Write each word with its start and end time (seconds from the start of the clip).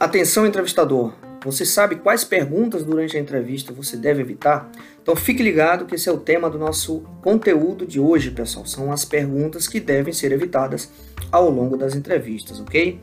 Atenção, 0.00 0.46
entrevistador. 0.46 1.12
Você 1.44 1.66
sabe 1.66 1.96
quais 1.96 2.22
perguntas 2.22 2.84
durante 2.84 3.16
a 3.16 3.20
entrevista 3.20 3.72
você 3.72 3.96
deve 3.96 4.20
evitar? 4.20 4.70
Então 5.02 5.16
fique 5.16 5.42
ligado 5.42 5.86
que 5.86 5.96
esse 5.96 6.08
é 6.08 6.12
o 6.12 6.18
tema 6.18 6.48
do 6.48 6.56
nosso 6.56 7.02
conteúdo 7.20 7.84
de 7.84 7.98
hoje, 7.98 8.30
pessoal. 8.30 8.64
São 8.64 8.92
as 8.92 9.04
perguntas 9.04 9.66
que 9.66 9.80
devem 9.80 10.12
ser 10.12 10.30
evitadas 10.30 10.88
ao 11.32 11.50
longo 11.50 11.76
das 11.76 11.96
entrevistas, 11.96 12.60
ok? 12.60 13.00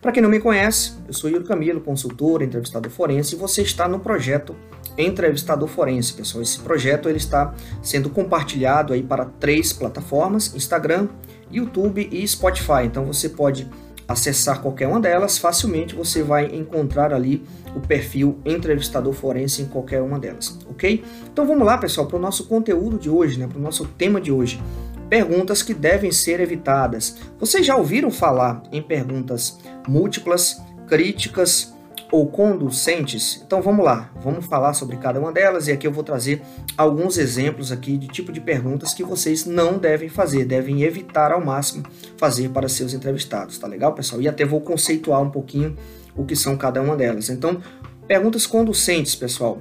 Para 0.00 0.12
quem 0.12 0.22
não 0.22 0.30
me 0.30 0.40
conhece, 0.40 0.94
eu 1.06 1.12
sou 1.12 1.28
Yuri 1.28 1.44
Camilo, 1.44 1.82
consultor, 1.82 2.40
entrevistador 2.40 2.90
forense, 2.90 3.34
e 3.34 3.38
você 3.38 3.60
está 3.60 3.86
no 3.86 4.00
projeto 4.00 4.56
Entrevistador 4.96 5.68
Forense, 5.68 6.14
pessoal. 6.14 6.42
Esse 6.42 6.58
projeto 6.60 7.08
ele 7.08 7.18
está 7.18 7.54
sendo 7.82 8.10
compartilhado 8.10 8.92
aí 8.92 9.02
para 9.02 9.24
três 9.24 9.72
plataformas: 9.72 10.54
Instagram, 10.54 11.08
YouTube 11.50 12.08
e 12.10 12.26
Spotify. 12.26 12.84
Então 12.84 13.04
você 13.04 13.28
pode 13.28 13.68
acessar 14.10 14.60
qualquer 14.60 14.88
uma 14.88 14.98
delas, 14.98 15.38
facilmente 15.38 15.94
você 15.94 16.20
vai 16.20 16.46
encontrar 16.46 17.14
ali 17.14 17.44
o 17.76 17.80
perfil 17.80 18.40
entrevistador 18.44 19.12
forense 19.12 19.62
em 19.62 19.66
qualquer 19.66 20.02
uma 20.02 20.18
delas, 20.18 20.58
ok? 20.68 21.04
Então 21.32 21.46
vamos 21.46 21.64
lá, 21.64 21.78
pessoal, 21.78 22.08
para 22.08 22.16
o 22.16 22.20
nosso 22.20 22.46
conteúdo 22.46 22.98
de 22.98 23.08
hoje, 23.08 23.38
né, 23.38 23.46
para 23.46 23.58
o 23.58 23.62
nosso 23.62 23.84
tema 23.86 24.20
de 24.20 24.32
hoje. 24.32 24.60
Perguntas 25.08 25.62
que 25.62 25.72
devem 25.72 26.10
ser 26.10 26.40
evitadas. 26.40 27.16
Vocês 27.38 27.64
já 27.64 27.76
ouviram 27.76 28.10
falar 28.10 28.62
em 28.72 28.82
perguntas 28.82 29.58
múltiplas, 29.88 30.60
críticas, 30.88 31.72
ou 32.10 32.26
conducentes? 32.26 33.42
Então 33.44 33.62
vamos 33.62 33.84
lá, 33.84 34.10
vamos 34.16 34.46
falar 34.46 34.74
sobre 34.74 34.96
cada 34.96 35.20
uma 35.20 35.32
delas 35.32 35.68
e 35.68 35.72
aqui 35.72 35.86
eu 35.86 35.92
vou 35.92 36.02
trazer 36.02 36.42
alguns 36.76 37.18
exemplos 37.18 37.70
aqui 37.70 37.96
de 37.96 38.08
tipo 38.08 38.32
de 38.32 38.40
perguntas 38.40 38.92
que 38.92 39.04
vocês 39.04 39.44
não 39.44 39.78
devem 39.78 40.08
fazer, 40.08 40.44
devem 40.44 40.82
evitar 40.82 41.32
ao 41.32 41.44
máximo 41.44 41.84
fazer 42.16 42.50
para 42.50 42.68
seus 42.68 42.94
entrevistados, 42.94 43.58
tá 43.58 43.66
legal, 43.66 43.92
pessoal? 43.94 44.20
E 44.20 44.28
até 44.28 44.44
vou 44.44 44.60
conceituar 44.60 45.22
um 45.22 45.30
pouquinho 45.30 45.76
o 46.16 46.24
que 46.24 46.34
são 46.34 46.56
cada 46.56 46.82
uma 46.82 46.96
delas. 46.96 47.30
Então, 47.30 47.62
perguntas 48.06 48.46
conducentes, 48.46 49.14
pessoal, 49.14 49.58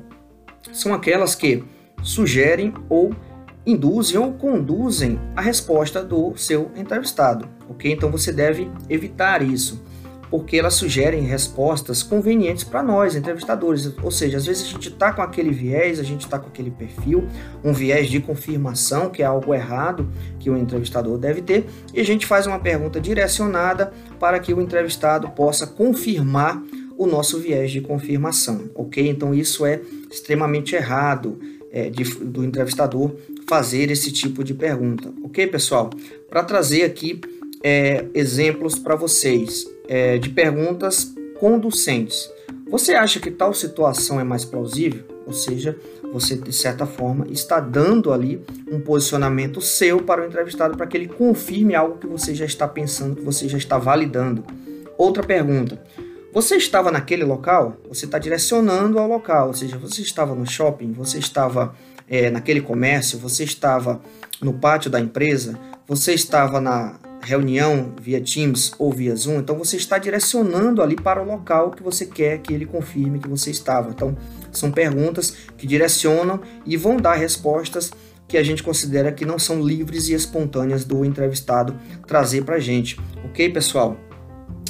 são 0.73 0.93
aquelas 0.93 1.35
que 1.35 1.63
sugerem 2.01 2.73
ou 2.89 3.13
induzem 3.65 4.17
ou 4.17 4.33
conduzem 4.33 5.19
a 5.35 5.41
resposta 5.41 6.03
do 6.03 6.35
seu 6.35 6.71
entrevistado, 6.75 7.47
ok? 7.69 7.91
Então 7.91 8.09
você 8.09 8.31
deve 8.31 8.71
evitar 8.89 9.41
isso 9.41 9.83
porque 10.29 10.57
elas 10.57 10.75
sugerem 10.75 11.21
respostas 11.23 12.03
convenientes 12.03 12.63
para 12.63 12.83
nós, 12.83 13.15
entrevistadores. 13.15 13.91
Ou 14.01 14.11
seja, 14.11 14.37
às 14.37 14.45
vezes 14.45 14.63
a 14.63 14.67
gente 14.67 14.89
está 14.89 15.11
com 15.11 15.21
aquele 15.21 15.49
viés, 15.49 15.99
a 15.99 16.03
gente 16.03 16.21
está 16.21 16.37
com 16.37 16.47
aquele 16.47 16.69
perfil, 16.69 17.27
um 17.63 17.73
viés 17.73 18.09
de 18.09 18.19
confirmação, 18.19 19.09
que 19.09 19.23
é 19.23 19.25
algo 19.25 19.53
errado 19.53 20.07
que 20.39 20.49
o 20.49 20.57
entrevistador 20.57 21.17
deve 21.17 21.41
ter, 21.41 21.65
e 21.93 21.99
a 21.99 22.05
gente 22.05 22.25
faz 22.25 22.45
uma 22.45 22.59
pergunta 22.59 22.99
direcionada 22.99 23.91
para 24.19 24.39
que 24.39 24.53
o 24.53 24.61
entrevistado 24.61 25.29
possa 25.29 25.65
confirmar 25.65 26.61
o 26.97 27.07
nosso 27.07 27.39
viés 27.39 27.71
de 27.71 27.81
confirmação, 27.81 28.69
ok? 28.75 29.07
Então 29.07 29.33
isso 29.33 29.65
é 29.65 29.79
extremamente 30.11 30.75
errado 30.75 31.39
é, 31.71 31.89
de, 31.89 32.03
do 32.03 32.43
entrevistador 32.43 33.15
fazer 33.47 33.89
esse 33.89 34.11
tipo 34.11 34.43
de 34.43 34.53
pergunta, 34.53 35.11
ok, 35.23 35.47
pessoal? 35.47 35.89
Para 36.29 36.43
trazer 36.43 36.83
aqui 36.83 37.21
é, 37.63 38.05
exemplos 38.13 38.77
para 38.77 38.95
vocês 38.95 39.65
é, 39.89 40.19
de 40.19 40.29
perguntas 40.29 41.11
conducentes. 41.39 42.29
Você 42.69 42.93
acha 42.93 43.19
que 43.19 43.31
tal 43.31 43.53
situação 43.55 44.19
é 44.19 44.23
mais 44.23 44.45
plausível? 44.45 45.03
Ou 45.25 45.33
seja, 45.33 45.75
você 46.13 46.35
de 46.35 46.53
certa 46.53 46.85
forma 46.85 47.25
está 47.29 47.59
dando 47.59 48.13
ali 48.13 48.43
um 48.71 48.79
posicionamento 48.79 49.59
seu 49.59 50.01
para 50.01 50.21
o 50.21 50.25
entrevistado 50.25 50.77
para 50.77 50.85
que 50.85 50.95
ele 50.95 51.07
confirme 51.07 51.73
algo 51.73 51.97
que 51.97 52.05
você 52.05 52.35
já 52.35 52.45
está 52.45 52.67
pensando, 52.67 53.15
que 53.15 53.23
você 53.23 53.49
já 53.49 53.57
está 53.57 53.79
validando. 53.79 54.43
Outra 54.95 55.23
pergunta: 55.23 55.81
você 56.31 56.55
estava 56.55 56.91
naquele 56.91 57.23
local? 57.23 57.77
Você 57.87 58.05
está 58.05 58.19
direcionando 58.19 58.99
ao 58.99 59.07
local, 59.07 59.47
ou 59.47 59.53
seja, 59.53 59.77
você 59.77 60.01
estava 60.01 60.35
no 60.35 60.45
shopping, 60.45 60.91
você 60.91 61.17
estava 61.17 61.75
é, 62.07 62.29
naquele 62.29 62.61
comércio, 62.61 63.17
você 63.17 63.43
estava 63.43 63.99
no 64.39 64.53
pátio 64.53 64.91
da 64.91 64.99
empresa, 64.99 65.59
você 65.87 66.13
estava 66.13 66.61
na, 66.61 66.99
reunião 67.21 67.93
via 68.01 68.21
Teams 68.21 68.73
ou 68.79 68.91
via 68.91 69.15
Zoom, 69.15 69.39
então 69.39 69.57
você 69.57 69.77
está 69.77 69.97
direcionando 69.97 70.81
ali 70.81 70.95
para 70.95 71.21
o 71.21 71.25
local 71.25 71.71
que 71.71 71.83
você 71.83 72.05
quer 72.05 72.39
que 72.39 72.53
ele 72.53 72.65
confirme 72.65 73.19
que 73.19 73.27
você 73.27 73.51
estava. 73.51 73.89
Então, 73.89 74.17
são 74.51 74.71
perguntas 74.71 75.35
que 75.57 75.67
direcionam 75.67 76.39
e 76.65 76.77
vão 76.77 76.97
dar 76.97 77.15
respostas 77.15 77.91
que 78.27 78.37
a 78.37 78.43
gente 78.43 78.61
considera 78.61 79.11
que 79.11 79.25
não 79.25 79.39
são 79.39 79.61
livres 79.61 80.07
e 80.07 80.13
espontâneas 80.13 80.85
do 80.85 81.03
entrevistado 81.03 81.75
trazer 82.07 82.43
para 82.43 82.55
a 82.55 82.59
gente. 82.59 82.99
Ok, 83.25 83.49
pessoal? 83.49 83.97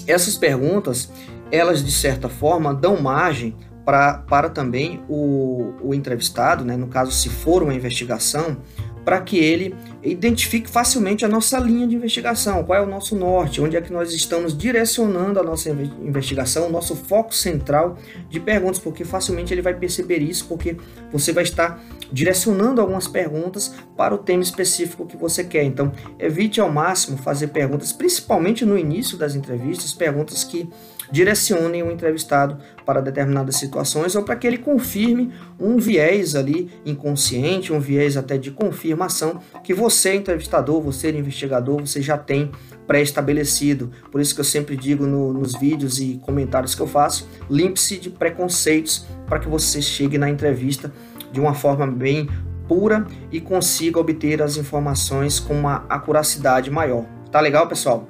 Essas 0.08 0.36
perguntas, 0.36 1.12
elas 1.52 1.84
de 1.84 1.92
certa 1.92 2.30
forma 2.30 2.74
dão 2.74 3.02
margem 3.02 3.56
pra, 3.86 4.20
para 4.20 4.50
também 4.50 5.04
o, 5.10 5.74
o 5.82 5.94
entrevistado, 5.94 6.64
né, 6.64 6.78
no 6.78 6.88
caso, 6.88 7.12
se 7.12 7.28
for 7.28 7.64
uma 7.64 7.74
investigação, 7.74 8.58
para 9.04 9.20
que 9.22 9.38
ele 9.38 9.76
identifique 10.04 10.70
facilmente 10.70 11.26
a 11.26 11.28
nossa 11.28 11.58
linha 11.60 11.88
de 11.88 11.96
investigação, 11.96 12.64
qual 12.64 12.80
é 12.80 12.82
o 12.82 12.90
nosso 12.90 13.16
norte, 13.16 13.62
onde 13.62 13.76
é 13.76 13.82
que 13.82 13.92
nós 13.92 14.14
estamos 14.14 14.58
direcionando 14.58 15.40
a 15.40 15.44
nossa 15.44 15.70
investigação, 15.70 16.68
o 16.68 16.72
nosso 16.72 16.96
foco 16.96 17.34
central 17.34 17.98
de 18.30 18.40
perguntas, 18.40 18.80
porque 18.80 19.04
facilmente 19.04 19.54
ele 19.54 19.62
vai 19.62 19.74
perceber 19.74 20.20
isso, 20.20 20.46
porque 20.48 20.78
você 21.12 21.32
vai 21.32 21.44
estar 21.44 21.84
direcionando 22.12 22.82
algumas 22.82 23.08
perguntas 23.08 23.74
para 23.96 24.14
o 24.14 24.18
tema 24.18 24.42
específico 24.42 25.06
que 25.06 25.18
você 25.18 25.44
quer. 25.44 25.64
Então, 25.64 25.92
evite 26.18 26.60
ao 26.60 26.72
máximo 26.72 27.18
fazer 27.18 27.48
perguntas, 27.48 27.92
principalmente 27.92 28.66
no 28.66 28.78
início 28.78 29.18
das 29.18 29.36
entrevistas, 29.36 29.92
perguntas 29.92 30.44
que 30.44 30.70
direcionem 31.12 31.84
o 31.84 31.92
entrevistado 31.92 32.58
para 32.86 33.02
determinadas 33.02 33.56
situações 33.56 34.16
ou 34.16 34.24
para 34.24 34.36
que 34.36 34.48
ele 34.48 34.58
confirme 34.58 35.32
um 35.60 35.78
viés 35.78 36.36
ali 36.36 36.70
inconsciente, 36.86 37.74
um 37.74 37.80
viés 37.80 38.18
até 38.18 38.38
de 38.38 38.52
confirmação 38.52 39.40
que 39.64 39.74
você, 39.74 40.16
entrevistador, 40.16 40.82
você, 40.82 41.12
investigador, 41.12 41.80
você 41.80 42.02
já 42.02 42.18
tem 42.18 42.52
pré-estabelecido. 42.88 43.92
Por 44.12 44.20
isso 44.20 44.34
que 44.34 44.42
eu 44.42 44.46
sempre 44.46 44.76
digo 44.76 45.06
no, 45.06 45.32
nos 45.34 45.54
vídeos 45.54 46.00
e 46.00 46.20
comentários 46.24 46.74
que 46.74 46.82
eu 46.82 46.88
faço, 46.88 47.30
limpe-se 47.50 47.98
de 47.98 48.10
preconceitos 48.10 49.06
para 49.28 49.40
que 49.40 49.48
você 49.48 49.82
chegue 49.82 50.18
na 50.18 50.30
entrevista 50.30 50.92
de 51.32 51.40
uma 51.40 51.54
forma 51.54 51.86
bem 51.86 52.28
pura 52.68 53.06
e 53.32 53.42
consiga 53.42 54.00
obter 54.00 54.42
as 54.42 54.58
informações 54.58 55.40
com 55.40 55.54
uma 55.54 55.86
acuracidade 55.90 56.70
maior. 56.70 57.06
Tá 57.32 57.40
legal, 57.40 57.68
pessoal? 57.68 58.08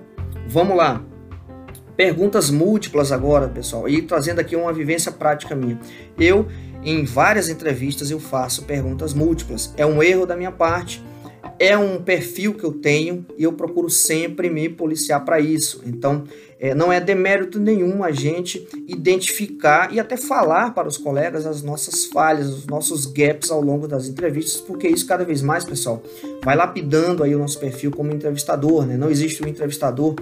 Vamos 0.48 0.76
lá. 0.76 1.09
Perguntas 2.00 2.50
múltiplas 2.50 3.12
agora, 3.12 3.50
pessoal, 3.50 3.90
e 3.90 4.02
trazendo 4.02 4.40
aqui 4.40 4.56
uma 4.56 4.72
vivência 4.72 5.12
prática 5.12 5.54
minha. 5.54 5.78
Eu, 6.18 6.48
em 6.82 7.04
várias 7.04 7.50
entrevistas, 7.50 8.10
eu 8.10 8.22
faço 8.22 8.64
perguntas 8.64 9.14
múltiplas. 9.14 9.74
É 9.76 9.86
um 9.86 10.02
erro 10.02 10.26
da 10.26 10.34
minha 10.34 10.50
parte, 10.50 11.04
é 11.60 11.78
um 11.78 12.02
perfil 12.02 12.54
que 12.54 12.64
eu 12.64 12.72
tenho 12.72 13.26
e 13.38 13.44
eu 13.44 13.52
procuro 13.52 13.90
sempre 13.90 14.50
me 14.50 14.70
policiar 14.70 15.26
para 15.26 15.42
isso. 15.42 15.82
Então, 15.86 16.24
é, 16.58 16.74
não 16.74 16.92
é 16.92 17.02
demérito 17.02 17.60
nenhum 17.60 18.02
a 18.02 18.12
gente 18.12 18.66
identificar 18.88 19.94
e 19.94 20.00
até 20.00 20.16
falar 20.16 20.74
para 20.74 20.88
os 20.88 20.98
colegas 20.98 21.46
as 21.46 21.62
nossas 21.62 22.06
falhas, 22.06 22.48
os 22.48 22.66
nossos 22.66 23.06
gaps 23.08 23.52
ao 23.52 23.60
longo 23.60 23.90
das 23.90 24.08
entrevistas, 24.08 24.62
porque 24.62 24.88
isso 24.88 25.06
cada 25.06 25.26
vez 25.26 25.42
mais, 25.42 25.66
pessoal, 25.66 26.02
vai 26.46 26.56
lapidando 26.56 27.26
aí 27.26 27.36
o 27.36 27.40
nosso 27.40 27.60
perfil 27.60 27.92
como 27.92 28.14
entrevistador, 28.14 28.86
né? 28.86 28.96
Não 28.96 29.12
existe 29.12 29.44
um 29.44 29.48
entrevistador 29.50 30.16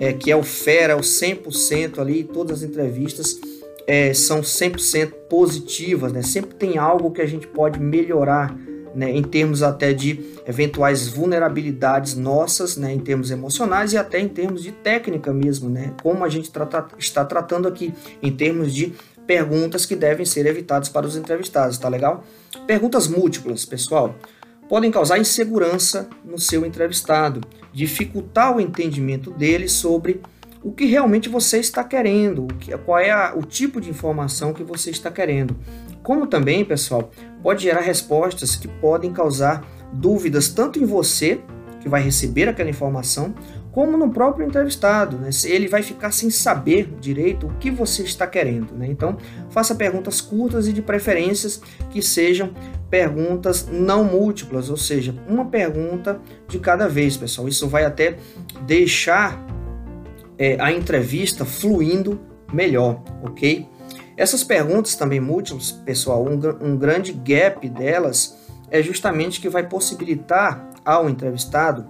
é, 0.00 0.14
que 0.14 0.30
é 0.30 0.36
o 0.36 0.42
fera, 0.42 0.96
o 0.96 1.00
100% 1.00 1.98
ali, 1.98 2.24
todas 2.24 2.62
as 2.62 2.68
entrevistas 2.70 3.38
é, 3.86 4.14
são 4.14 4.40
100% 4.40 5.12
positivas, 5.28 6.10
né? 6.10 6.22
Sempre 6.22 6.54
tem 6.54 6.78
algo 6.78 7.10
que 7.10 7.20
a 7.20 7.26
gente 7.26 7.46
pode 7.46 7.78
melhorar, 7.78 8.56
né? 8.94 9.10
Em 9.10 9.22
termos 9.22 9.62
até 9.62 9.92
de 9.92 10.24
eventuais 10.46 11.06
vulnerabilidades 11.06 12.14
nossas, 12.14 12.78
né? 12.78 12.94
Em 12.94 12.98
termos 12.98 13.30
emocionais 13.30 13.92
e 13.92 13.98
até 13.98 14.18
em 14.18 14.28
termos 14.28 14.62
de 14.62 14.72
técnica 14.72 15.34
mesmo, 15.34 15.68
né? 15.68 15.92
Como 16.02 16.24
a 16.24 16.30
gente 16.30 16.50
trata, 16.50 16.86
está 16.98 17.22
tratando 17.22 17.68
aqui, 17.68 17.92
em 18.22 18.32
termos 18.32 18.72
de 18.72 18.94
perguntas 19.26 19.84
que 19.84 19.94
devem 19.94 20.24
ser 20.24 20.46
evitadas 20.46 20.88
para 20.88 21.06
os 21.06 21.14
entrevistados, 21.14 21.76
tá 21.76 21.90
legal? 21.90 22.24
Perguntas 22.66 23.06
múltiplas, 23.06 23.66
pessoal 23.66 24.14
podem 24.70 24.88
causar 24.92 25.18
insegurança 25.18 26.08
no 26.24 26.38
seu 26.38 26.64
entrevistado, 26.64 27.40
dificultar 27.72 28.56
o 28.56 28.60
entendimento 28.60 29.32
dele 29.32 29.68
sobre 29.68 30.20
o 30.62 30.70
que 30.70 30.84
realmente 30.84 31.28
você 31.28 31.58
está 31.58 31.82
querendo, 31.82 32.46
qual 32.86 33.00
é 33.00 33.10
a, 33.10 33.34
o 33.34 33.42
tipo 33.42 33.80
de 33.80 33.90
informação 33.90 34.52
que 34.52 34.62
você 34.62 34.90
está 34.90 35.10
querendo. 35.10 35.56
Como 36.04 36.24
também, 36.24 36.64
pessoal, 36.64 37.10
pode 37.42 37.64
gerar 37.64 37.80
respostas 37.80 38.54
que 38.54 38.68
podem 38.68 39.12
causar 39.12 39.66
dúvidas 39.92 40.48
tanto 40.48 40.78
em 40.78 40.84
você, 40.84 41.40
que 41.80 41.88
vai 41.88 42.00
receber 42.00 42.48
aquela 42.48 42.70
informação, 42.70 43.34
como 43.72 43.96
no 43.96 44.10
próprio 44.10 44.46
entrevistado. 44.46 45.16
Né? 45.18 45.30
Ele 45.44 45.68
vai 45.68 45.82
ficar 45.82 46.10
sem 46.12 46.30
saber 46.30 46.92
direito 47.00 47.46
o 47.46 47.54
que 47.58 47.70
você 47.70 48.02
está 48.02 48.26
querendo. 48.26 48.74
Né? 48.74 48.86
Então, 48.88 49.16
faça 49.50 49.74
perguntas 49.74 50.20
curtas 50.20 50.66
e 50.68 50.72
de 50.72 50.82
preferências 50.82 51.60
que 51.90 52.02
sejam 52.02 52.52
perguntas 52.88 53.68
não 53.70 54.04
múltiplas, 54.04 54.68
ou 54.68 54.76
seja, 54.76 55.14
uma 55.28 55.44
pergunta 55.44 56.20
de 56.48 56.58
cada 56.58 56.88
vez, 56.88 57.16
pessoal. 57.16 57.46
Isso 57.46 57.68
vai 57.68 57.84
até 57.84 58.16
deixar 58.66 59.40
é, 60.36 60.56
a 60.60 60.72
entrevista 60.72 61.44
fluindo 61.44 62.20
melhor, 62.52 63.02
ok? 63.22 63.68
Essas 64.16 64.42
perguntas 64.42 64.96
também 64.96 65.20
múltiplas, 65.20 65.70
pessoal, 65.70 66.26
um, 66.26 66.66
um 66.66 66.76
grande 66.76 67.12
gap 67.12 67.66
delas 67.68 68.36
é 68.70 68.82
justamente 68.82 69.40
que 69.40 69.48
vai 69.48 69.66
possibilitar 69.68 70.68
ao 70.84 71.08
entrevistado 71.08 71.86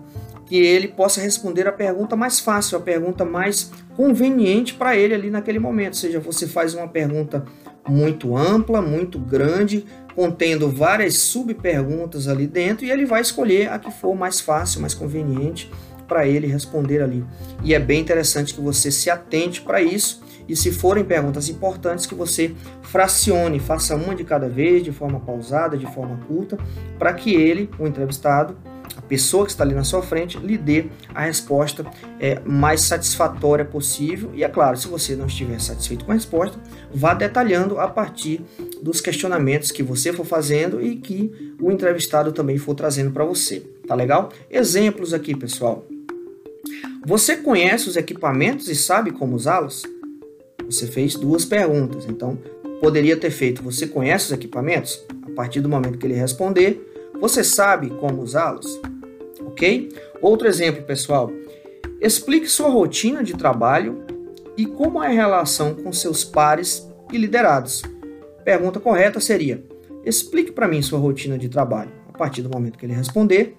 que 0.50 0.56
ele 0.56 0.88
possa 0.88 1.20
responder 1.20 1.68
a 1.68 1.72
pergunta 1.72 2.16
mais 2.16 2.40
fácil, 2.40 2.76
a 2.76 2.80
pergunta 2.80 3.24
mais 3.24 3.70
conveniente 3.96 4.74
para 4.74 4.96
ele 4.96 5.14
ali 5.14 5.30
naquele 5.30 5.60
momento. 5.60 5.92
Ou 5.92 6.00
seja, 6.00 6.18
você 6.18 6.44
faz 6.44 6.74
uma 6.74 6.88
pergunta 6.88 7.44
muito 7.88 8.36
ampla, 8.36 8.82
muito 8.82 9.16
grande, 9.16 9.86
contendo 10.12 10.68
várias 10.68 11.18
subperguntas 11.18 12.26
ali 12.26 12.48
dentro 12.48 12.84
e 12.84 12.90
ele 12.90 13.06
vai 13.06 13.20
escolher 13.20 13.70
a 13.70 13.78
que 13.78 13.92
for 13.92 14.16
mais 14.16 14.40
fácil, 14.40 14.80
mais 14.80 14.92
conveniente 14.92 15.70
para 16.08 16.26
ele 16.26 16.48
responder 16.48 17.00
ali. 17.00 17.24
E 17.62 17.72
é 17.72 17.78
bem 17.78 18.00
interessante 18.00 18.52
que 18.52 18.60
você 18.60 18.90
se 18.90 19.08
atente 19.08 19.62
para 19.62 19.80
isso 19.80 20.20
e 20.48 20.56
se 20.56 20.72
forem 20.72 21.04
perguntas 21.04 21.48
importantes 21.48 22.06
que 22.06 22.14
você 22.16 22.56
fracione, 22.82 23.60
faça 23.60 23.94
uma 23.94 24.16
de 24.16 24.24
cada 24.24 24.48
vez, 24.48 24.82
de 24.82 24.90
forma 24.90 25.20
pausada, 25.20 25.78
de 25.78 25.86
forma 25.94 26.18
curta, 26.26 26.58
para 26.98 27.12
que 27.12 27.36
ele, 27.36 27.70
o 27.78 27.86
entrevistado, 27.86 28.56
pessoa 29.00 29.44
que 29.44 29.50
está 29.50 29.64
ali 29.64 29.74
na 29.74 29.84
sua 29.84 30.02
frente, 30.02 30.38
lhe 30.38 30.56
dê 30.56 30.86
a 31.14 31.22
resposta 31.22 31.84
é, 32.18 32.40
mais 32.44 32.82
satisfatória 32.82 33.64
possível. 33.64 34.30
E 34.34 34.44
é 34.44 34.48
claro, 34.48 34.76
se 34.76 34.88
você 34.88 35.14
não 35.14 35.26
estiver 35.26 35.60
satisfeito 35.60 36.04
com 36.04 36.12
a 36.12 36.14
resposta, 36.14 36.58
vá 36.92 37.14
detalhando 37.14 37.78
a 37.78 37.88
partir 37.88 38.40
dos 38.82 39.00
questionamentos 39.00 39.70
que 39.70 39.82
você 39.82 40.12
for 40.12 40.24
fazendo 40.24 40.80
e 40.80 40.96
que 40.96 41.54
o 41.60 41.70
entrevistado 41.70 42.32
também 42.32 42.58
for 42.58 42.74
trazendo 42.74 43.10
para 43.10 43.24
você. 43.24 43.60
Tá 43.86 43.94
legal? 43.94 44.30
Exemplos 44.50 45.12
aqui, 45.12 45.36
pessoal. 45.36 45.86
Você 47.06 47.36
conhece 47.36 47.88
os 47.88 47.96
equipamentos 47.96 48.68
e 48.68 48.74
sabe 48.74 49.10
como 49.10 49.34
usá-los? 49.34 49.82
Você 50.64 50.86
fez 50.86 51.14
duas 51.14 51.44
perguntas, 51.44 52.06
então 52.06 52.38
poderia 52.80 53.16
ter 53.16 53.30
feito: 53.30 53.62
Você 53.62 53.86
conhece 53.86 54.26
os 54.26 54.32
equipamentos? 54.32 55.02
A 55.22 55.30
partir 55.34 55.60
do 55.60 55.68
momento 55.68 55.98
que 55.98 56.06
ele 56.06 56.14
responder, 56.14 57.10
você 57.20 57.42
sabe 57.42 57.90
como 57.90 58.22
usá-los? 58.22 58.80
Ok? 59.50 59.88
Outro 60.20 60.48
exemplo, 60.48 60.82
pessoal. 60.82 61.30
Explique 62.00 62.48
sua 62.48 62.68
rotina 62.68 63.22
de 63.22 63.34
trabalho 63.34 64.04
e 64.56 64.64
como 64.66 65.02
é 65.02 65.08
a 65.08 65.10
relação 65.10 65.74
com 65.74 65.92
seus 65.92 66.24
pares 66.24 66.88
e 67.12 67.18
liderados. 67.18 67.82
Pergunta 68.44 68.80
correta 68.80 69.20
seria: 69.20 69.62
Explique 70.04 70.52
para 70.52 70.68
mim 70.68 70.82
sua 70.82 70.98
rotina 70.98 71.36
de 71.38 71.48
trabalho. 71.48 71.90
A 72.12 72.16
partir 72.16 72.42
do 72.42 72.50
momento 72.50 72.78
que 72.78 72.86
ele 72.86 72.92
responder, 72.92 73.56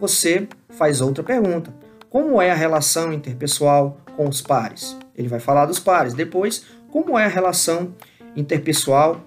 você 0.00 0.48
faz 0.70 1.00
outra 1.00 1.22
pergunta. 1.22 1.74
Como 2.08 2.40
é 2.40 2.50
a 2.50 2.54
relação 2.54 3.12
interpessoal 3.12 3.98
com 4.16 4.28
os 4.28 4.42
pares? 4.42 4.96
Ele 5.16 5.28
vai 5.28 5.40
falar 5.40 5.66
dos 5.66 5.78
pares. 5.78 6.14
Depois, 6.14 6.64
como 6.90 7.18
é 7.18 7.24
a 7.24 7.28
relação 7.28 7.94
interpessoal 8.36 9.22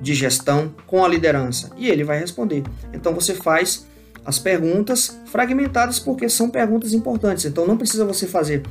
de 0.00 0.14
gestão 0.14 0.74
com 0.86 1.04
a 1.04 1.08
liderança? 1.08 1.70
E 1.76 1.88
ele 1.88 2.02
vai 2.04 2.18
responder. 2.18 2.62
Então 2.92 3.14
você 3.14 3.34
faz 3.34 3.86
as 4.26 4.38
perguntas 4.38 5.18
fragmentadas 5.26 5.98
porque 5.98 6.28
são 6.28 6.50
perguntas 6.50 6.92
importantes. 6.92 7.44
Então 7.44 7.66
não 7.66 7.76
precisa 7.76 8.04
você 8.04 8.26
fazer 8.26 8.62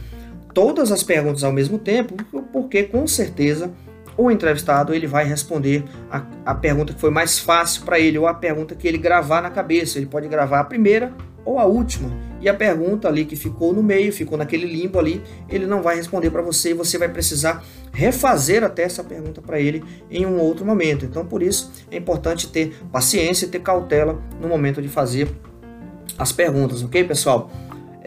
todas 0.53 0.91
as 0.91 1.01
perguntas 1.01 1.43
ao 1.43 1.51
mesmo 1.51 1.79
tempo, 1.79 2.15
porque 2.51 2.83
com 2.83 3.07
certeza 3.07 3.71
o 4.17 4.31
entrevistado 4.31 4.93
ele 4.93 5.07
vai 5.07 5.25
responder 5.25 5.83
a, 6.09 6.23
a 6.45 6.55
pergunta 6.55 6.93
que 6.93 6.99
foi 6.99 7.09
mais 7.09 7.39
fácil 7.39 7.83
para 7.83 7.99
ele 7.99 8.17
ou 8.17 8.27
a 8.27 8.33
pergunta 8.33 8.75
que 8.75 8.87
ele 8.87 8.97
gravar 8.97 9.41
na 9.41 9.49
cabeça. 9.49 9.97
Ele 9.97 10.05
pode 10.05 10.27
gravar 10.27 10.59
a 10.59 10.63
primeira 10.63 11.13
ou 11.45 11.59
a 11.59 11.65
última. 11.65 12.09
E 12.41 12.49
a 12.49 12.53
pergunta 12.53 13.07
ali 13.07 13.23
que 13.23 13.35
ficou 13.35 13.73
no 13.73 13.81
meio, 13.81 14.11
ficou 14.11 14.37
naquele 14.37 14.65
limbo 14.65 14.99
ali, 14.99 15.21
ele 15.47 15.65
não 15.65 15.81
vai 15.81 15.95
responder 15.95 16.29
para 16.31 16.41
você 16.41 16.71
e 16.71 16.73
você 16.73 16.97
vai 16.97 17.07
precisar 17.07 17.63
refazer 17.93 18.63
até 18.63 18.83
essa 18.83 19.03
pergunta 19.03 19.41
para 19.41 19.59
ele 19.59 19.83
em 20.09 20.25
um 20.25 20.39
outro 20.39 20.65
momento. 20.65 21.05
Então, 21.05 21.25
por 21.25 21.41
isso, 21.41 21.71
é 21.89 21.97
importante 21.97 22.47
ter 22.47 22.75
paciência 22.91 23.45
e 23.45 23.49
ter 23.49 23.59
cautela 23.59 24.21
no 24.41 24.47
momento 24.47 24.81
de 24.81 24.89
fazer 24.89 25.29
as 26.17 26.31
perguntas, 26.31 26.83
ok, 26.83 27.03
pessoal? 27.03 27.51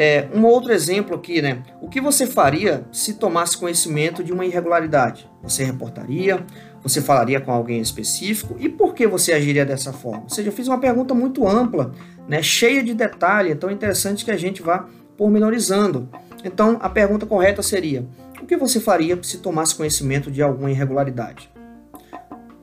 É, 0.00 0.28
um 0.32 0.44
outro 0.44 0.72
exemplo 0.72 1.16
aqui, 1.16 1.42
né? 1.42 1.60
O 1.82 1.88
que 1.88 2.00
você 2.00 2.24
faria 2.24 2.84
se 2.92 3.14
tomasse 3.14 3.58
conhecimento 3.58 4.22
de 4.22 4.32
uma 4.32 4.46
irregularidade? 4.46 5.28
Você 5.42 5.64
reportaria? 5.64 6.46
Você 6.84 7.02
falaria 7.02 7.40
com 7.40 7.50
alguém 7.50 7.80
específico? 7.80 8.54
E 8.60 8.68
por 8.68 8.94
que 8.94 9.08
você 9.08 9.32
agiria 9.32 9.66
dessa 9.66 9.92
forma? 9.92 10.22
Ou 10.22 10.28
seja, 10.28 10.50
eu 10.50 10.52
fiz 10.52 10.68
uma 10.68 10.78
pergunta 10.78 11.14
muito 11.14 11.48
ampla, 11.48 11.92
né, 12.28 12.40
cheia 12.40 12.80
de 12.80 12.94
detalhe, 12.94 13.50
é 13.50 13.72
interessante 13.72 14.24
que 14.24 14.30
a 14.30 14.36
gente 14.36 14.62
vá 14.62 14.86
pormenorizando. 15.16 16.08
Então, 16.44 16.78
a 16.80 16.88
pergunta 16.88 17.26
correta 17.26 17.60
seria: 17.60 18.06
o 18.40 18.46
que 18.46 18.56
você 18.56 18.78
faria 18.78 19.18
se 19.20 19.38
tomasse 19.38 19.74
conhecimento 19.74 20.30
de 20.30 20.40
alguma 20.40 20.70
irregularidade? 20.70 21.50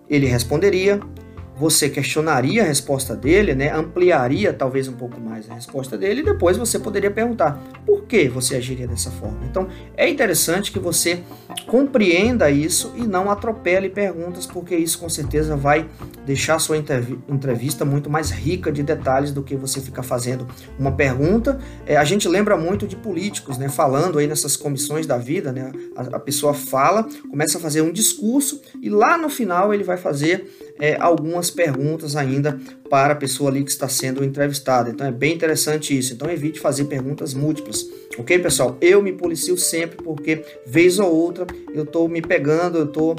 Ele 0.10 0.26
responderia: 0.26 1.02
você 1.58 1.90
questionaria 1.90 2.64
a 2.64 2.66
resposta 2.66 3.16
dele, 3.16 3.56
né? 3.56 3.72
ampliaria 3.72 4.54
talvez 4.54 4.88
um 4.88 4.94
pouco 4.94 5.20
mais 5.20 5.50
a 5.50 5.54
resposta 5.54 5.98
dele, 5.98 6.22
e 6.22 6.24
depois 6.24 6.58
você 6.58 6.78
poderia 6.78 7.10
perguntar 7.10 7.62
por 7.86 8.04
que 8.04 8.28
você 8.28 8.56
agiria 8.56 8.88
dessa 8.88 9.10
forma. 9.12 9.40
Então 9.50 9.68
é 9.96 10.10
interessante 10.10 10.72
que 10.72 10.80
você 10.80 11.24
compreenda 11.68 12.50
isso 12.52 12.94
e 12.96 13.02
não 13.08 13.32
atropele 13.32 13.90
perguntas, 13.90 14.46
porque 14.46 14.76
isso 14.76 15.00
com 15.00 15.10
certeza 15.10 15.56
vai 15.56 15.88
deixar 16.26 16.56
a 16.56 16.60
sua 16.60 16.78
entrevista 16.78 17.86
muito 17.86 18.10
mais 18.10 18.32
rica 18.32 18.72
de 18.72 18.84
detalhes 18.84 19.32
do 19.32 19.44
que 19.44 19.56
você 19.56 19.80
ficar 19.80 20.04
fazendo 20.04 20.48
uma 20.78 20.92
pergunta. 20.92 21.60
É, 21.86 21.96
a 21.96 22.04
gente 22.04 22.28
lembra 22.28 22.58
muito 22.58 22.88
de 22.88 22.96
políticos, 22.96 23.58
né? 23.58 23.70
falando 23.70 24.20
aí 24.20 24.28
nessas 24.28 24.58
comissões 24.58 25.06
da 25.06 25.18
vida, 25.18 25.52
né? 25.52 25.72
a, 25.96 26.18
a 26.18 26.20
pessoa 26.20 26.54
fala, 26.54 27.08
começa 27.30 27.58
a 27.58 27.62
fazer 27.62 27.82
um 27.82 27.92
discurso 27.92 28.62
e 28.82 28.90
lá 28.90 29.18
no 29.18 29.30
final 29.30 29.74
ele 29.74 29.84
vai 29.84 29.98
fazer 29.98 30.50
é, 30.80 30.98
algumas 31.00 31.45
perguntas 31.50 32.16
ainda 32.16 32.60
para 32.90 33.14
a 33.14 33.16
pessoa 33.16 33.50
ali 33.50 33.64
que 33.64 33.72
está 33.72 33.88
sendo 33.88 34.24
entrevistada. 34.24 34.90
Então 34.90 35.06
é 35.06 35.12
bem 35.12 35.34
interessante 35.34 35.98
isso. 35.98 36.14
Então 36.14 36.30
evite 36.30 36.60
fazer 36.60 36.86
perguntas 36.86 37.34
múltiplas. 37.34 37.86
Ok, 38.18 38.40
pessoal? 38.40 38.78
Eu 38.80 39.02
me 39.02 39.12
policio 39.12 39.58
sempre 39.58 39.98
porque, 39.98 40.44
vez 40.66 41.00
ou 41.00 41.14
outra, 41.14 41.46
eu 41.74 41.84
estou 41.84 42.08
me 42.08 42.22
pegando, 42.22 42.78
eu 42.78 42.86
estou 42.86 43.16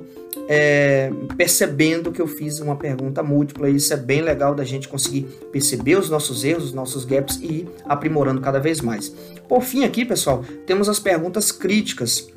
é, 0.49 1.11
percebendo 1.37 2.13
que 2.13 2.21
eu 2.21 2.27
fiz 2.27 2.61
uma 2.61 2.77
pergunta 2.77 3.23
múltipla. 3.23 3.69
E 3.69 3.77
isso 3.77 3.93
é 3.93 3.97
bem 3.97 4.23
legal 4.23 4.55
da 4.55 4.65
gente 4.65 4.89
conseguir 4.89 5.25
perceber 5.53 5.97
os 5.97 6.09
nossos 6.09 6.45
erros, 6.45 6.65
os 6.65 6.73
nossos 6.73 7.05
gaps 7.05 7.39
e 7.43 7.47
ir 7.47 7.69
aprimorando 7.85 8.41
cada 8.41 8.59
vez 8.59 8.81
mais. 8.81 9.09
Por 9.49 9.63
fim, 9.63 9.85
aqui, 9.85 10.05
pessoal, 10.05 10.45
temos 10.67 10.89
as 10.89 10.99
perguntas 10.99 11.53
críticas. 11.53 12.29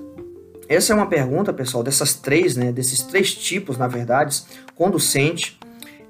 Essa 0.68 0.94
é 0.94 0.96
uma 0.96 1.08
pergunta, 1.08 1.52
pessoal, 1.52 1.84
dessas 1.84 2.14
três, 2.14 2.56
né, 2.56 2.72
desses 2.72 3.02
três 3.02 3.34
tipos, 3.34 3.76
na 3.76 3.88
verdade, 3.88 4.44
conducente 4.76 5.59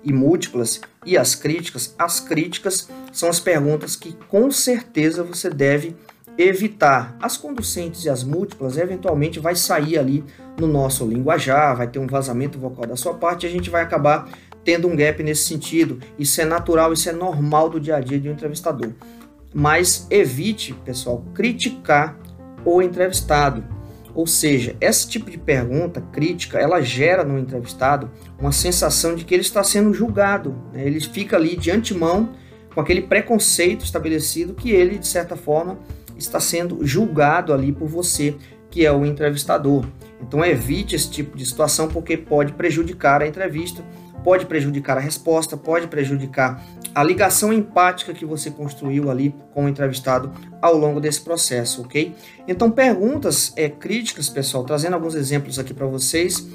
e 0.09 0.13
múltiplas 0.13 0.81
e 1.05 1.15
as 1.15 1.35
críticas. 1.35 1.93
As 1.97 2.19
críticas 2.19 2.89
são 3.13 3.29
as 3.29 3.39
perguntas 3.39 3.95
que 3.95 4.13
com 4.27 4.49
certeza 4.49 5.23
você 5.23 5.49
deve 5.49 5.95
evitar. 6.37 7.15
As 7.21 7.37
conducentes 7.37 8.05
e 8.05 8.09
as 8.09 8.23
múltiplas, 8.23 8.77
eventualmente 8.77 9.39
vai 9.39 9.55
sair 9.55 9.99
ali 9.99 10.23
no 10.59 10.67
nosso 10.67 11.05
linguajar, 11.05 11.77
vai 11.77 11.87
ter 11.87 11.99
um 11.99 12.07
vazamento 12.07 12.57
vocal 12.57 12.87
da 12.87 12.95
sua 12.95 13.13
parte 13.13 13.45
a 13.45 13.49
gente 13.49 13.69
vai 13.69 13.83
acabar 13.83 14.29
tendo 14.63 14.87
um 14.87 14.95
gap 14.95 15.21
nesse 15.21 15.47
sentido. 15.47 15.99
Isso 16.17 16.41
é 16.41 16.45
natural, 16.45 16.91
isso 16.91 17.07
é 17.07 17.13
normal 17.13 17.69
do 17.69 17.79
dia 17.79 17.97
a 17.97 18.01
dia 18.01 18.19
de 18.19 18.27
um 18.27 18.33
entrevistador. 18.33 18.91
Mas 19.53 20.07
evite, 20.09 20.73
pessoal, 20.85 21.23
criticar 21.33 22.17
o 22.65 22.81
entrevistado 22.81 23.63
ou 24.13 24.25
seja, 24.25 24.75
esse 24.81 25.07
tipo 25.07 25.29
de 25.29 25.37
pergunta 25.37 26.01
crítica, 26.01 26.57
ela 26.57 26.81
gera 26.81 27.23
no 27.23 27.37
entrevistado 27.37 28.09
uma 28.39 28.51
sensação 28.51 29.15
de 29.15 29.23
que 29.23 29.33
ele 29.33 29.41
está 29.41 29.63
sendo 29.63 29.93
julgado. 29.93 30.55
Né? 30.73 30.85
Ele 30.85 30.99
fica 30.99 31.35
ali 31.35 31.55
de 31.55 31.71
antemão 31.71 32.29
com 32.73 32.81
aquele 32.81 33.01
preconceito 33.01 33.83
estabelecido 33.83 34.53
que 34.53 34.71
ele, 34.71 34.97
de 34.97 35.07
certa 35.07 35.35
forma, 35.35 35.77
está 36.17 36.39
sendo 36.39 36.85
julgado 36.85 37.53
ali 37.53 37.71
por 37.71 37.87
você, 37.87 38.35
que 38.69 38.85
é 38.85 38.91
o 38.91 39.05
entrevistador. 39.05 39.85
Então 40.21 40.43
evite 40.43 40.95
esse 40.95 41.09
tipo 41.09 41.37
de 41.37 41.45
situação 41.45 41.87
porque 41.87 42.17
pode 42.17 42.53
prejudicar 42.53 43.21
a 43.21 43.27
entrevista 43.27 43.83
pode 44.23 44.45
prejudicar 44.45 44.97
a 44.97 45.01
resposta, 45.01 45.55
pode 45.55 45.87
prejudicar 45.87 46.63
a 46.93 47.03
ligação 47.03 47.53
empática 47.53 48.13
que 48.13 48.25
você 48.25 48.51
construiu 48.51 49.09
ali 49.09 49.33
com 49.53 49.65
o 49.65 49.69
entrevistado 49.69 50.31
ao 50.61 50.75
longo 50.75 50.99
desse 50.99 51.21
processo, 51.21 51.81
ok? 51.81 52.15
Então, 52.47 52.69
perguntas 52.69 53.53
é, 53.55 53.69
críticas, 53.69 54.29
pessoal, 54.29 54.63
trazendo 54.63 54.95
alguns 54.95 55.15
exemplos 55.15 55.59
aqui 55.59 55.73
para 55.73 55.85
vocês, 55.85 56.47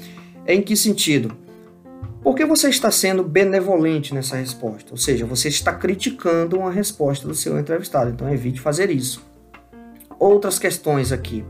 é 0.45 0.53
em 0.53 0.61
que 0.61 0.75
sentido? 0.75 1.35
Por 2.21 2.35
que 2.35 2.43
você 2.43 2.69
está 2.69 2.89
sendo 2.89 3.23
benevolente 3.23 4.13
nessa 4.13 4.35
resposta? 4.35 4.91
Ou 4.91 4.97
seja, 4.97 5.25
você 5.25 5.47
está 5.47 5.73
criticando 5.73 6.57
uma 6.57 6.71
resposta 6.71 7.27
do 7.27 7.35
seu 7.35 7.59
entrevistado, 7.59 8.09
então 8.09 8.31
evite 8.31 8.59
fazer 8.59 8.89
isso. 8.89 9.23
Outras 10.19 10.57
questões 10.57 11.11
aqui. 11.11 11.45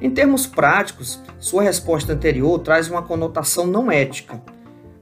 Em 0.00 0.10
termos 0.10 0.46
práticos, 0.46 1.20
sua 1.38 1.62
resposta 1.62 2.12
anterior 2.12 2.58
traz 2.58 2.90
uma 2.90 3.02
conotação 3.02 3.66
não 3.66 3.90
ética 3.90 4.40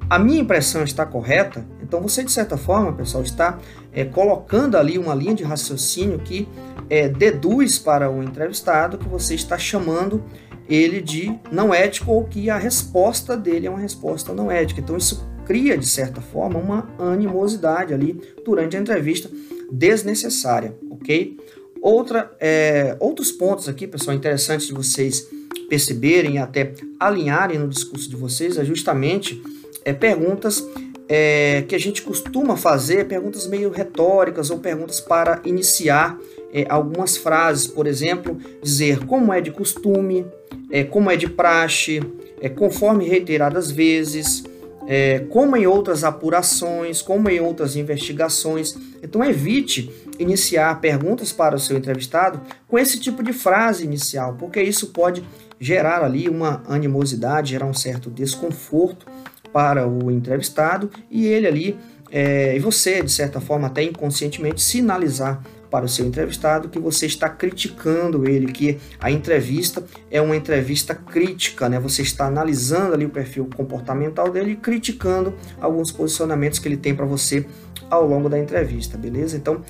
a 0.09 0.19
minha 0.19 0.41
impressão 0.41 0.83
está 0.83 1.07
correta, 1.07 1.65
então 1.83 2.01
você, 2.01 2.23
de 2.23 2.33
certa 2.33 2.57
forma, 2.57 2.93
pessoal, 2.93 3.23
está 3.23 3.59
é, 3.93 4.05
colocando 4.05 4.77
ali 4.77 4.99
uma 4.99 5.15
linha 5.15 5.35
de 5.35 5.43
raciocínio 5.43 6.19
que 6.19 6.49
é, 6.89 7.09
deduz 7.09 7.79
para 7.79 8.11
o 8.11 8.23
entrevistado 8.23 8.99
que 8.99 9.09
você 9.09 9.35
está 9.35 9.59
chamando 9.59 10.23
ele 10.69 11.01
de 11.01 11.39
não 11.51 11.75
ético 11.75 12.13
ou 12.13 12.25
que 12.25 12.49
a 12.49 12.57
resposta 12.57 13.37
dele 13.37 13.67
é 13.67 13.71
uma 13.71 13.79
resposta 13.79 14.33
não 14.33 14.51
ética. 14.51 14.81
Então 14.81 14.97
isso 14.97 15.27
cria, 15.45 15.77
de 15.77 15.87
certa 15.87 16.21
forma, 16.21 16.59
uma 16.59 16.89
animosidade 16.99 17.93
ali 17.93 18.21
durante 18.45 18.77
a 18.77 18.81
entrevista 18.81 19.31
desnecessária, 19.71 20.77
ok? 20.91 21.37
Outra, 21.81 22.31
é, 22.39 22.97
outros 23.01 23.33
pontos 23.33 23.69
aqui, 23.69 23.87
pessoal, 23.87 24.17
interessantes 24.17 24.67
de 24.67 24.73
vocês 24.73 25.27
perceberem 25.69 26.35
e 26.35 26.39
até 26.39 26.75
alinharem 26.99 27.59
no 27.59 27.69
discurso 27.69 28.09
de 28.09 28.15
vocês 28.15 28.57
é 28.57 28.65
justamente 28.65 29.43
é, 29.85 29.93
perguntas 29.93 30.65
é, 31.09 31.65
que 31.69 31.75
a 31.75 31.79
gente 31.79 32.03
costuma 32.03 32.57
fazer, 32.57 33.07
perguntas 33.07 33.47
meio 33.47 33.71
retóricas 33.71 34.51
ou 34.51 34.59
perguntas 34.59 35.01
para 35.01 35.41
iniciar 35.45 36.19
é, 36.53 36.67
algumas 36.69 37.17
frases, 37.17 37.67
por 37.67 37.87
exemplo, 37.87 38.39
dizer 38.63 39.05
como 39.07 39.33
é 39.33 39.41
de 39.41 39.51
costume, 39.51 40.27
é, 40.71 40.85
como 40.85 41.11
é 41.11 41.17
de 41.17 41.29
praxe, 41.29 42.01
é, 42.41 42.49
conforme 42.49 43.07
reiteradas 43.07 43.71
vezes, 43.71 44.45
é, 44.87 45.21
como 45.31 45.57
em 45.57 45.67
outras 45.67 46.03
apurações, 46.05 47.01
como 47.01 47.29
em 47.29 47.41
outras 47.41 47.77
investigações. 47.77 48.75
Então, 49.03 49.25
evite 49.25 49.91
iniciar 50.19 50.81
perguntas 50.81 51.33
para 51.33 51.57
o 51.57 51.59
seu 51.59 51.77
entrevistado 51.77 52.41
com 52.69 52.79
esse 52.79 52.99
tipo 52.99 53.23
de 53.23 53.33
frase 53.33 53.85
inicial, 53.85 54.37
porque 54.39 54.63
isso 54.63 54.89
pode 54.89 55.23
gerar 55.61 56.03
ali 56.03 56.29
uma 56.29 56.63
animosidade, 56.67 57.51
gerar 57.51 57.67
um 57.67 57.75
certo 57.75 58.11
desconforto 58.11 59.07
para 59.53 59.87
o 59.87 60.11
entrevistado 60.11 60.91
e 61.11 61.27
ele 61.27 61.47
ali, 61.47 61.79
é, 62.11 62.57
e 62.57 62.59
você, 62.59 63.03
de 63.03 63.11
certa 63.11 63.41
forma, 63.41 63.67
até 63.67 63.83
inconscientemente, 63.83 64.61
sinalizar 64.63 65.43
para 65.73 65.87
o 65.87 65.89
seu 65.89 66.05
entrevistado 66.05 66.69
que 66.69 66.79
você 66.79 67.07
está 67.07 67.31
criticando 67.31 68.29
ele, 68.29 68.53
que 68.53 68.79
a 69.01 69.11
entrevista 69.11 69.83
é 70.11 70.21
uma 70.21 70.37
entrevista 70.37 70.95
crítica, 70.95 71.67
né? 71.67 71.81
Você 71.81 72.03
está 72.03 72.27
analisando 72.27 72.93
ali 72.93 73.07
o 73.07 73.09
perfil 73.09 73.49
comportamental 73.57 74.31
dele 74.31 74.53
e 74.53 74.57
criticando 74.57 75.35
alguns 75.59 75.91
posicionamentos 75.91 76.59
que 76.59 76.69
ele 76.69 76.77
tem 76.77 76.95
para 76.95 77.07
você 77.07 77.47
ao 77.89 78.07
longo 78.07 78.29
da 78.29 78.39
entrevista, 78.39 78.99
beleza? 78.99 79.35
Então, 79.35 79.63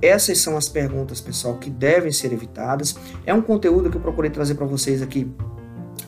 essas 0.00 0.38
são 0.38 0.56
as 0.56 0.66
perguntas, 0.66 1.20
pessoal, 1.20 1.58
que 1.58 1.68
devem 1.68 2.10
ser 2.10 2.32
evitadas. 2.32 2.96
É 3.26 3.34
um 3.34 3.42
conteúdo 3.42 3.90
que 3.90 3.98
eu 3.98 4.00
procurei 4.00 4.30
trazer 4.30 4.54
para 4.54 4.64
vocês 4.64 5.02
aqui 5.02 5.30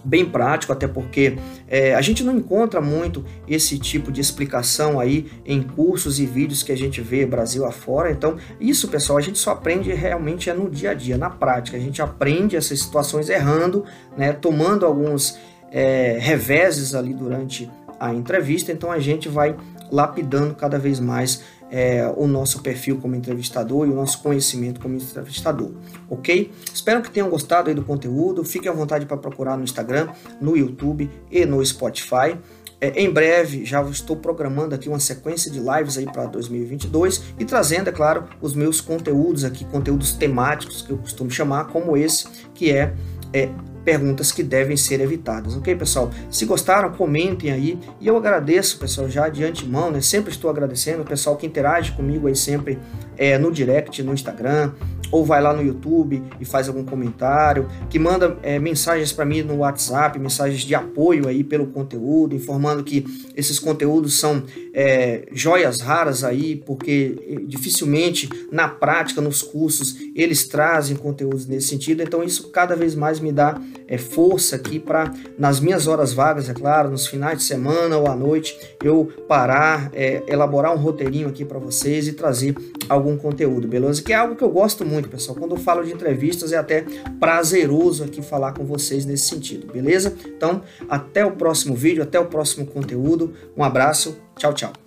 bem 0.04 0.24
prático, 0.24 0.72
até 0.72 0.86
porque 0.86 1.36
é, 1.68 1.94
a 1.94 2.00
gente 2.00 2.24
não 2.24 2.36
encontra 2.36 2.80
muito 2.80 3.24
esse 3.46 3.78
tipo 3.78 4.10
de 4.10 4.20
explicação 4.20 4.98
aí 4.98 5.30
em 5.44 5.62
cursos 5.62 6.18
e 6.18 6.26
vídeos 6.26 6.62
que 6.62 6.72
a 6.72 6.76
gente 6.76 7.00
vê 7.00 7.24
Brasil 7.24 7.64
afora. 7.64 8.10
Então, 8.10 8.36
isso, 8.60 8.88
pessoal, 8.88 9.18
a 9.18 9.22
gente 9.22 9.38
só 9.38 9.52
aprende 9.52 9.92
realmente 9.92 10.50
é 10.50 10.54
no 10.54 10.68
dia 10.68 10.90
a 10.90 10.94
dia, 10.94 11.16
na 11.16 11.30
prática. 11.30 11.76
A 11.76 11.80
gente 11.80 12.02
aprende 12.02 12.56
essas 12.56 12.80
situações 12.80 13.28
errando, 13.28 13.84
né, 14.16 14.32
tomando 14.32 14.84
alguns 14.84 15.38
é, 15.70 16.18
reveses 16.20 16.94
ali 16.94 17.14
durante 17.14 17.70
a 17.98 18.12
entrevista. 18.12 18.72
Então, 18.72 18.90
a 18.90 18.98
gente 18.98 19.28
vai 19.28 19.56
lapidando 19.90 20.54
cada 20.54 20.78
vez 20.78 20.98
mais 20.98 21.42
é, 21.72 22.06
o 22.14 22.26
nosso 22.26 22.60
perfil 22.60 22.98
como 22.98 23.16
entrevistador 23.16 23.88
e 23.88 23.90
o 23.90 23.94
nosso 23.94 24.22
conhecimento 24.22 24.78
como 24.78 24.94
entrevistador, 24.94 25.70
ok? 26.10 26.52
Espero 26.72 27.00
que 27.00 27.10
tenham 27.10 27.30
gostado 27.30 27.74
do 27.74 27.82
conteúdo. 27.82 28.44
Fiquem 28.44 28.70
à 28.70 28.74
vontade 28.74 29.06
para 29.06 29.16
procurar 29.16 29.56
no 29.56 29.64
Instagram, 29.64 30.10
no 30.38 30.54
YouTube 30.54 31.10
e 31.30 31.46
no 31.46 31.64
Spotify. 31.64 32.36
É, 32.78 33.00
em 33.00 33.08
breve 33.08 33.64
já 33.64 33.80
estou 33.84 34.16
programando 34.16 34.74
aqui 34.74 34.88
uma 34.88 35.00
sequência 35.00 35.50
de 35.50 35.60
lives 35.60 35.96
aí 35.96 36.04
para 36.04 36.26
2022 36.26 37.22
e 37.38 37.44
trazendo, 37.44 37.88
é 37.88 37.92
claro, 37.92 38.24
os 38.42 38.54
meus 38.54 38.80
conteúdos 38.80 39.44
aqui, 39.44 39.64
conteúdos 39.64 40.12
temáticos 40.12 40.82
que 40.82 40.90
eu 40.90 40.98
costumo 40.98 41.30
chamar, 41.30 41.68
como 41.68 41.96
esse, 41.96 42.26
que 42.54 42.70
é, 42.70 42.92
é 43.32 43.48
perguntas 43.84 44.32
que 44.32 44.42
devem 44.42 44.76
ser 44.76 45.00
evitadas, 45.00 45.56
ok, 45.56 45.74
pessoal? 45.74 46.10
Se 46.30 46.44
gostaram, 46.44 46.92
comentem 46.92 47.50
aí 47.50 47.78
e 48.00 48.06
eu 48.06 48.16
agradeço, 48.16 48.78
pessoal, 48.78 49.08
já 49.08 49.28
de 49.28 49.44
antemão, 49.44 49.90
né? 49.90 50.00
Sempre 50.00 50.30
estou 50.30 50.50
agradecendo 50.50 51.02
o 51.02 51.04
pessoal 51.04 51.36
que 51.36 51.46
interage 51.46 51.92
comigo 51.92 52.28
aí 52.28 52.36
sempre 52.36 52.78
é, 53.16 53.38
no 53.38 53.50
direct, 53.50 54.02
no 54.02 54.14
Instagram, 54.14 54.72
ou 55.12 55.24
vai 55.24 55.42
lá 55.42 55.52
no 55.52 55.62
YouTube 55.62 56.22
e 56.40 56.44
faz 56.44 56.66
algum 56.68 56.84
comentário, 56.84 57.68
que 57.90 57.98
manda 57.98 58.38
é, 58.42 58.58
mensagens 58.58 59.12
para 59.12 59.26
mim 59.26 59.42
no 59.42 59.58
WhatsApp, 59.58 60.18
mensagens 60.18 60.62
de 60.62 60.74
apoio 60.74 61.28
aí 61.28 61.44
pelo 61.44 61.66
conteúdo, 61.66 62.34
informando 62.34 62.82
que 62.82 63.04
esses 63.36 63.58
conteúdos 63.58 64.18
são 64.18 64.42
é, 64.72 65.28
joias 65.32 65.80
raras 65.80 66.24
aí, 66.24 66.56
porque 66.56 67.16
é, 67.28 67.34
dificilmente 67.46 68.28
na 68.50 68.66
prática, 68.66 69.20
nos 69.20 69.42
cursos, 69.42 69.96
eles 70.16 70.48
trazem 70.48 70.96
conteúdos 70.96 71.46
nesse 71.46 71.68
sentido. 71.68 72.02
Então 72.02 72.22
isso 72.22 72.50
cada 72.50 72.74
vez 72.74 72.94
mais 72.94 73.20
me 73.20 73.30
dá 73.30 73.60
é, 73.86 73.98
força 73.98 74.56
aqui 74.56 74.78
para, 74.78 75.12
nas 75.38 75.60
minhas 75.60 75.86
horas 75.86 76.14
vagas, 76.14 76.48
é 76.48 76.54
claro, 76.54 76.90
nos 76.90 77.06
finais 77.06 77.38
de 77.38 77.44
semana 77.44 77.98
ou 77.98 78.06
à 78.06 78.16
noite, 78.16 78.56
eu 78.82 79.12
parar, 79.28 79.90
é, 79.92 80.22
elaborar 80.26 80.74
um 80.74 80.78
roteirinho 80.78 81.28
aqui 81.28 81.44
para 81.44 81.58
vocês 81.58 82.08
e 82.08 82.14
trazer 82.14 82.54
algum 82.88 83.16
conteúdo, 83.16 83.68
beleza? 83.68 84.02
Que 84.02 84.12
é 84.12 84.16
algo 84.16 84.36
que 84.36 84.42
eu 84.42 84.50
gosto 84.50 84.84
muito 84.84 85.08
pessoal. 85.08 85.36
Quando 85.36 85.52
eu 85.52 85.58
falo 85.58 85.84
de 85.84 85.92
entrevistas, 85.92 86.52
é 86.52 86.56
até 86.56 86.84
prazeroso 87.18 88.04
aqui 88.04 88.22
falar 88.22 88.52
com 88.52 88.64
vocês 88.64 89.04
nesse 89.04 89.28
sentido, 89.28 89.72
beleza? 89.72 90.14
Então, 90.26 90.62
até 90.88 91.24
o 91.24 91.32
próximo 91.32 91.74
vídeo, 91.74 92.02
até 92.02 92.18
o 92.18 92.26
próximo 92.26 92.66
conteúdo. 92.66 93.32
Um 93.56 93.64
abraço, 93.64 94.16
tchau, 94.36 94.52
tchau. 94.52 94.81